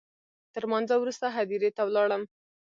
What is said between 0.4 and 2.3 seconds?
تر لمانځه وروسته هدیرې ته ولاړم.